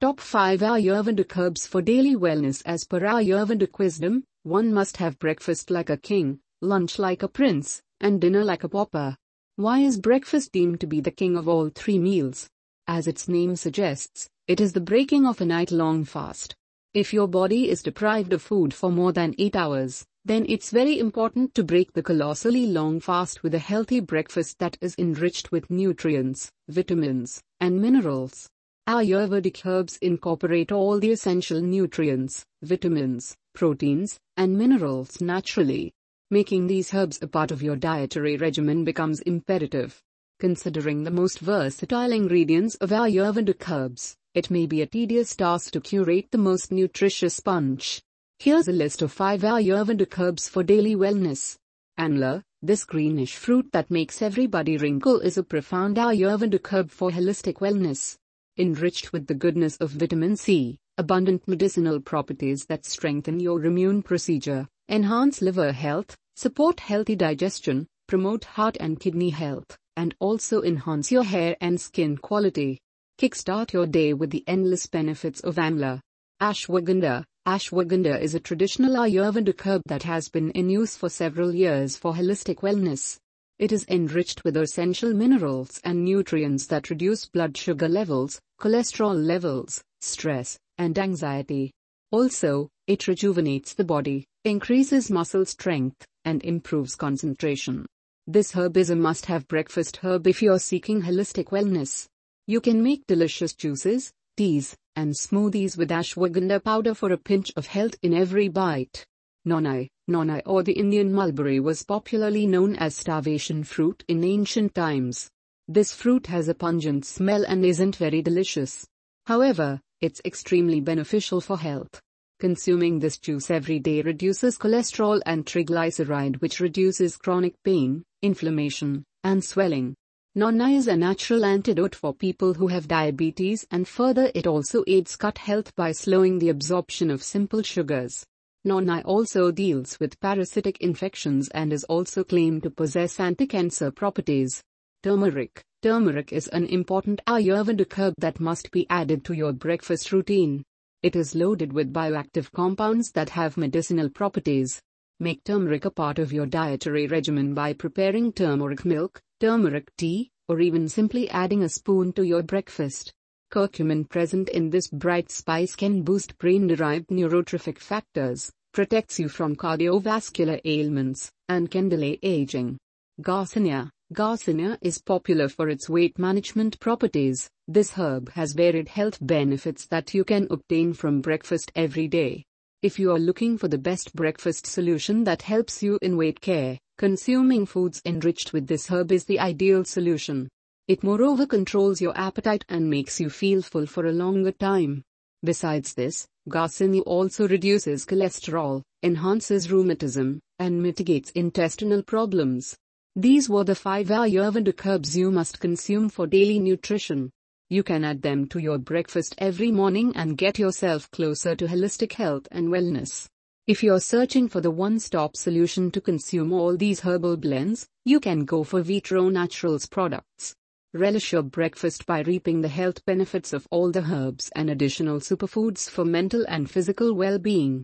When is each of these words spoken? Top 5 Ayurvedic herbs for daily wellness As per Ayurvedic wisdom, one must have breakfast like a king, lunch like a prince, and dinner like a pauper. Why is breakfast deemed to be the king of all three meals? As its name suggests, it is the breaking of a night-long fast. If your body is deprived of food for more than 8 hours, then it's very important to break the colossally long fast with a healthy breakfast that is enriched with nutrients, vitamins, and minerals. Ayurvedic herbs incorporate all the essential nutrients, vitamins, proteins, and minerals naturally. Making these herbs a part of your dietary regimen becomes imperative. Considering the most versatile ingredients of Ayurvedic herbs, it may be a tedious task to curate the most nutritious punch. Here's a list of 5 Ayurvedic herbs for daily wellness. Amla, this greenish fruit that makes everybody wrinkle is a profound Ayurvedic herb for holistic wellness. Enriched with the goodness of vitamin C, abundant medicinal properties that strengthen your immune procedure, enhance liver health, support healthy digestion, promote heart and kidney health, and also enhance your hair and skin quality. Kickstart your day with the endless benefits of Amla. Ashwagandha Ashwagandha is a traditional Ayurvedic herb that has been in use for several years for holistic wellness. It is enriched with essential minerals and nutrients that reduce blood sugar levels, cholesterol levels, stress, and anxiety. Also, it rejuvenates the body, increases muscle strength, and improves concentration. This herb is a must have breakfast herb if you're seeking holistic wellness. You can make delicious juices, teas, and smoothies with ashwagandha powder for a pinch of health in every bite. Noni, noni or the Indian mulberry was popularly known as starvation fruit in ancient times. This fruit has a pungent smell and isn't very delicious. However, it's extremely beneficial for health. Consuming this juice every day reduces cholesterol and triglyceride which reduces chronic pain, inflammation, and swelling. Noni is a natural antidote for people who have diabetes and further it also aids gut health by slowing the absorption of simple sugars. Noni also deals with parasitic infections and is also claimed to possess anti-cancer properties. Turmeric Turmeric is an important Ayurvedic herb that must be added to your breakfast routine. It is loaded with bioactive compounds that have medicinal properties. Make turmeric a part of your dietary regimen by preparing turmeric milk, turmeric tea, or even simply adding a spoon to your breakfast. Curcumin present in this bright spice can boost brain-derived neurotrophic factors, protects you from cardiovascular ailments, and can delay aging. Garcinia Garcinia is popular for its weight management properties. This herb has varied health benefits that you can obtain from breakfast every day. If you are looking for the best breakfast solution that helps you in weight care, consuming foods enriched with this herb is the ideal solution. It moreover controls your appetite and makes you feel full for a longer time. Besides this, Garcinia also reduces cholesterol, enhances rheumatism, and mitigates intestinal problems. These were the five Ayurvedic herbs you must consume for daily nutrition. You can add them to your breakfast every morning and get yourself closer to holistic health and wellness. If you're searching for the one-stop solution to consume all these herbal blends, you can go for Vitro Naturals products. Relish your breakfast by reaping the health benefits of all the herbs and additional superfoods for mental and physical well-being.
Top 0.00 0.18
5 0.18 0.60
Ayurvedic 0.60 1.36
herbs 1.36 1.66
for 1.66 1.82
daily 1.82 2.16
wellness 2.16 2.62
As 2.64 2.84
per 2.84 3.00
Ayurvedic 3.00 3.78
wisdom, 3.78 4.24
one 4.44 4.72
must 4.72 4.96
have 4.96 5.18
breakfast 5.18 5.70
like 5.70 5.90
a 5.90 5.98
king, 5.98 6.40
lunch 6.62 6.98
like 6.98 7.22
a 7.22 7.28
prince, 7.28 7.82
and 8.00 8.18
dinner 8.18 8.42
like 8.42 8.64
a 8.64 8.68
pauper. 8.70 9.14
Why 9.56 9.80
is 9.80 10.00
breakfast 10.00 10.52
deemed 10.52 10.80
to 10.80 10.86
be 10.86 11.02
the 11.02 11.10
king 11.10 11.36
of 11.36 11.48
all 11.48 11.68
three 11.68 11.98
meals? 11.98 12.48
As 12.86 13.06
its 13.06 13.28
name 13.28 13.56
suggests, 13.56 14.26
it 14.48 14.58
is 14.58 14.72
the 14.72 14.80
breaking 14.80 15.26
of 15.26 15.38
a 15.42 15.44
night-long 15.44 16.06
fast. 16.06 16.54
If 16.94 17.12
your 17.12 17.28
body 17.28 17.68
is 17.68 17.82
deprived 17.82 18.32
of 18.32 18.40
food 18.40 18.72
for 18.72 18.90
more 18.90 19.12
than 19.12 19.34
8 19.36 19.54
hours, 19.54 20.06
then 20.24 20.46
it's 20.48 20.70
very 20.70 20.98
important 20.98 21.54
to 21.56 21.62
break 21.62 21.92
the 21.92 22.02
colossally 22.02 22.64
long 22.64 23.00
fast 23.00 23.42
with 23.42 23.54
a 23.54 23.58
healthy 23.58 24.00
breakfast 24.00 24.60
that 24.60 24.78
is 24.80 24.94
enriched 24.96 25.52
with 25.52 25.68
nutrients, 25.68 26.50
vitamins, 26.70 27.42
and 27.60 27.82
minerals. 27.82 28.48
Ayurvedic 28.90 29.64
herbs 29.64 29.98
incorporate 29.98 30.72
all 30.72 30.98
the 30.98 31.12
essential 31.12 31.60
nutrients, 31.60 32.44
vitamins, 32.62 33.36
proteins, 33.54 34.18
and 34.36 34.58
minerals 34.58 35.20
naturally. 35.20 35.92
Making 36.32 36.66
these 36.66 36.92
herbs 36.92 37.20
a 37.22 37.28
part 37.28 37.52
of 37.52 37.62
your 37.62 37.76
dietary 37.76 38.36
regimen 38.36 38.82
becomes 38.82 39.20
imperative. 39.20 40.02
Considering 40.40 41.04
the 41.04 41.12
most 41.12 41.38
versatile 41.38 42.10
ingredients 42.10 42.74
of 42.80 42.90
Ayurvedic 42.90 43.70
herbs, 43.70 44.16
it 44.34 44.50
may 44.50 44.66
be 44.66 44.82
a 44.82 44.86
tedious 44.86 45.36
task 45.36 45.70
to 45.70 45.80
curate 45.80 46.26
the 46.32 46.38
most 46.38 46.72
nutritious 46.72 47.38
punch. 47.38 48.02
Here's 48.40 48.66
a 48.66 48.72
list 48.72 49.02
of 49.02 49.12
5 49.12 49.42
Ayurvedic 49.42 50.18
herbs 50.18 50.48
for 50.48 50.64
daily 50.64 50.96
wellness. 50.96 51.56
Amla, 51.96 52.42
this 52.60 52.84
greenish 52.84 53.36
fruit 53.36 53.70
that 53.70 53.88
makes 53.88 54.20
everybody 54.20 54.76
wrinkle 54.78 55.20
is 55.20 55.38
a 55.38 55.44
profound 55.44 55.96
Ayurvedic 55.96 56.66
herb 56.72 56.90
for 56.90 57.12
holistic 57.12 57.60
wellness. 57.60 58.16
Enriched 58.60 59.14
with 59.14 59.26
the 59.26 59.34
goodness 59.34 59.78
of 59.78 59.88
vitamin 59.88 60.36
C, 60.36 60.76
abundant 60.98 61.48
medicinal 61.48 61.98
properties 61.98 62.66
that 62.66 62.84
strengthen 62.84 63.40
your 63.40 63.64
immune 63.64 64.02
procedure, 64.02 64.68
enhance 64.90 65.40
liver 65.40 65.72
health, 65.72 66.14
support 66.36 66.78
healthy 66.78 67.16
digestion, 67.16 67.86
promote 68.06 68.44
heart 68.44 68.76
and 68.78 69.00
kidney 69.00 69.30
health, 69.30 69.78
and 69.96 70.14
also 70.18 70.60
enhance 70.60 71.10
your 71.10 71.24
hair 71.24 71.56
and 71.62 71.80
skin 71.80 72.18
quality. 72.18 72.78
Kickstart 73.18 73.72
your 73.72 73.86
day 73.86 74.12
with 74.12 74.28
the 74.28 74.44
endless 74.46 74.84
benefits 74.84 75.40
of 75.40 75.54
Amla. 75.54 75.98
Ashwagandha 76.42 77.24
Ashwagandha 77.48 78.20
is 78.20 78.34
a 78.34 78.40
traditional 78.40 78.92
Ayurvedic 78.96 79.62
herb 79.62 79.80
that 79.86 80.02
has 80.02 80.28
been 80.28 80.50
in 80.50 80.68
use 80.68 80.98
for 80.98 81.08
several 81.08 81.54
years 81.54 81.96
for 81.96 82.12
holistic 82.12 82.56
wellness. 82.56 83.16
It 83.60 83.72
is 83.72 83.84
enriched 83.90 84.42
with 84.42 84.56
essential 84.56 85.12
minerals 85.12 85.82
and 85.84 86.02
nutrients 86.02 86.66
that 86.68 86.88
reduce 86.88 87.26
blood 87.26 87.58
sugar 87.58 87.90
levels, 87.90 88.40
cholesterol 88.58 89.14
levels, 89.14 89.84
stress, 90.00 90.58
and 90.78 90.98
anxiety. 90.98 91.70
Also, 92.10 92.70
it 92.86 93.06
rejuvenates 93.06 93.74
the 93.74 93.84
body, 93.84 94.24
increases 94.46 95.10
muscle 95.10 95.44
strength, 95.44 96.06
and 96.24 96.42
improves 96.42 96.96
concentration. 96.96 97.84
This 98.26 98.52
herb 98.52 98.78
is 98.78 98.88
a 98.88 98.96
must 98.96 99.26
have 99.26 99.46
breakfast 99.46 99.98
herb 99.98 100.26
if 100.26 100.40
you're 100.40 100.58
seeking 100.58 101.02
holistic 101.02 101.48
wellness. 101.50 102.06
You 102.46 102.62
can 102.62 102.82
make 102.82 103.06
delicious 103.06 103.52
juices, 103.52 104.10
teas, 104.38 104.74
and 104.96 105.12
smoothies 105.12 105.76
with 105.76 105.90
ashwagandha 105.90 106.64
powder 106.64 106.94
for 106.94 107.12
a 107.12 107.18
pinch 107.18 107.52
of 107.56 107.66
health 107.66 107.96
in 108.00 108.14
every 108.14 108.48
bite. 108.48 109.04
Noni, 109.46 109.88
noni 110.06 110.42
or 110.44 110.62
the 110.62 110.72
Indian 110.72 111.10
mulberry 111.10 111.60
was 111.60 111.82
popularly 111.82 112.46
known 112.46 112.76
as 112.76 112.94
starvation 112.94 113.64
fruit 113.64 114.04
in 114.06 114.22
ancient 114.22 114.74
times. 114.74 115.30
This 115.66 115.94
fruit 115.94 116.26
has 116.26 116.48
a 116.48 116.54
pungent 116.54 117.06
smell 117.06 117.46
and 117.46 117.64
isn't 117.64 117.96
very 117.96 118.20
delicious. 118.20 118.86
However, 119.26 119.80
it's 120.02 120.20
extremely 120.26 120.80
beneficial 120.80 121.40
for 121.40 121.56
health. 121.56 122.02
Consuming 122.38 122.98
this 122.98 123.18
juice 123.18 123.50
every 123.50 123.78
day 123.78 124.02
reduces 124.02 124.58
cholesterol 124.58 125.22
and 125.24 125.46
triglyceride 125.46 126.40
which 126.42 126.60
reduces 126.60 127.16
chronic 127.16 127.54
pain, 127.64 128.02
inflammation, 128.20 129.04
and 129.24 129.42
swelling. 129.42 129.94
Noni 130.34 130.76
is 130.76 130.86
a 130.86 130.96
natural 130.96 131.46
antidote 131.46 131.94
for 131.94 132.12
people 132.12 132.52
who 132.52 132.66
have 132.66 132.88
diabetes 132.88 133.66
and 133.70 133.88
further 133.88 134.30
it 134.34 134.46
also 134.46 134.84
aids 134.86 135.16
gut 135.16 135.38
health 135.38 135.74
by 135.76 135.92
slowing 135.92 136.38
the 136.38 136.50
absorption 136.50 137.10
of 137.10 137.22
simple 137.22 137.62
sugars. 137.62 138.26
Noni 138.64 139.00
also 139.02 139.50
deals 139.50 139.98
with 140.00 140.20
parasitic 140.20 140.78
infections 140.82 141.48
and 141.50 141.72
is 141.72 141.84
also 141.84 142.22
claimed 142.22 142.62
to 142.64 142.70
possess 142.70 143.18
anti-cancer 143.18 143.90
properties. 143.90 144.62
Turmeric 145.02 145.64
Turmeric 145.82 146.30
is 146.30 146.46
an 146.48 146.66
important 146.66 147.22
Ayurvedic 147.26 147.94
herb 147.94 148.12
that 148.18 148.38
must 148.38 148.70
be 148.70 148.86
added 148.90 149.24
to 149.24 149.32
your 149.32 149.54
breakfast 149.54 150.12
routine. 150.12 150.62
It 151.02 151.16
is 151.16 151.34
loaded 151.34 151.72
with 151.72 151.90
bioactive 151.90 152.52
compounds 152.52 153.10
that 153.12 153.30
have 153.30 153.56
medicinal 153.56 154.10
properties. 154.10 154.82
Make 155.20 155.42
turmeric 155.42 155.86
a 155.86 155.90
part 155.90 156.18
of 156.18 156.30
your 156.30 156.44
dietary 156.44 157.06
regimen 157.06 157.54
by 157.54 157.72
preparing 157.72 158.30
turmeric 158.30 158.84
milk, 158.84 159.22
turmeric 159.40 159.90
tea, 159.96 160.30
or 160.48 160.60
even 160.60 160.86
simply 160.86 161.30
adding 161.30 161.62
a 161.62 161.68
spoon 161.70 162.12
to 162.12 162.26
your 162.26 162.42
breakfast. 162.42 163.14
Curcumin 163.50 164.08
present 164.08 164.48
in 164.50 164.70
this 164.70 164.86
bright 164.86 165.28
spice 165.28 165.74
can 165.74 166.02
boost 166.02 166.38
brain-derived 166.38 167.08
neurotrophic 167.08 167.78
factors, 167.78 168.48
protects 168.72 169.18
you 169.18 169.28
from 169.28 169.56
cardiovascular 169.56 170.60
ailments, 170.64 171.32
and 171.48 171.68
can 171.68 171.88
delay 171.88 172.20
aging. 172.22 172.78
Garcinia 173.20 173.90
Garcinia 174.14 174.78
is 174.82 175.02
popular 175.02 175.48
for 175.48 175.68
its 175.68 175.88
weight 175.88 176.16
management 176.16 176.78
properties. 176.78 177.50
This 177.66 177.90
herb 177.90 178.30
has 178.30 178.52
varied 178.52 178.88
health 178.88 179.18
benefits 179.20 179.86
that 179.86 180.14
you 180.14 180.22
can 180.22 180.46
obtain 180.48 180.92
from 180.92 181.20
breakfast 181.20 181.72
every 181.74 182.06
day. 182.06 182.44
If 182.82 183.00
you 183.00 183.10
are 183.10 183.18
looking 183.18 183.58
for 183.58 183.66
the 183.66 183.78
best 183.78 184.14
breakfast 184.14 184.64
solution 184.64 185.24
that 185.24 185.42
helps 185.42 185.82
you 185.82 185.98
in 186.02 186.16
weight 186.16 186.40
care, 186.40 186.78
consuming 186.98 187.66
foods 187.66 188.00
enriched 188.04 188.52
with 188.52 188.68
this 188.68 188.86
herb 188.86 189.10
is 189.10 189.24
the 189.24 189.40
ideal 189.40 189.84
solution. 189.84 190.48
It 190.90 191.04
moreover 191.04 191.46
controls 191.46 192.00
your 192.00 192.18
appetite 192.18 192.64
and 192.68 192.90
makes 192.90 193.20
you 193.20 193.30
feel 193.30 193.62
full 193.62 193.86
for 193.86 194.06
a 194.06 194.12
longer 194.12 194.50
time. 194.50 195.04
Besides 195.44 195.94
this, 195.94 196.26
Garcinia 196.48 197.04
also 197.06 197.46
reduces 197.46 198.04
cholesterol, 198.04 198.82
enhances 199.04 199.70
rheumatism, 199.70 200.40
and 200.58 200.82
mitigates 200.82 201.30
intestinal 201.30 202.02
problems. 202.02 202.76
These 203.14 203.48
were 203.48 203.62
the 203.62 203.76
five 203.76 204.08
Ayurvedic 204.08 204.84
herbs 204.84 205.16
you 205.16 205.30
must 205.30 205.60
consume 205.60 206.08
for 206.08 206.26
daily 206.26 206.58
nutrition. 206.58 207.30
You 207.68 207.84
can 207.84 208.02
add 208.02 208.20
them 208.20 208.48
to 208.48 208.58
your 208.58 208.78
breakfast 208.78 209.36
every 209.38 209.70
morning 209.70 210.12
and 210.16 210.36
get 210.36 210.58
yourself 210.58 211.08
closer 211.12 211.54
to 211.54 211.68
holistic 211.68 212.14
health 212.14 212.48
and 212.50 212.66
wellness. 212.66 213.28
If 213.68 213.84
you're 213.84 214.00
searching 214.00 214.48
for 214.48 214.60
the 214.60 214.72
one-stop 214.72 215.36
solution 215.36 215.92
to 215.92 216.00
consume 216.00 216.52
all 216.52 216.76
these 216.76 216.98
herbal 216.98 217.36
blends, 217.36 217.86
you 218.04 218.18
can 218.18 218.44
go 218.44 218.64
for 218.64 218.82
Vitro 218.82 219.28
Naturals 219.28 219.86
products. 219.86 220.56
Relish 220.92 221.30
your 221.30 221.44
breakfast 221.44 222.04
by 222.04 222.18
reaping 222.22 222.62
the 222.62 222.68
health 222.68 223.06
benefits 223.06 223.52
of 223.52 223.64
all 223.70 223.92
the 223.92 224.02
herbs 224.12 224.50
and 224.56 224.68
additional 224.68 225.20
superfoods 225.20 225.88
for 225.88 226.04
mental 226.04 226.44
and 226.48 226.68
physical 226.68 227.14
well-being. 227.14 227.78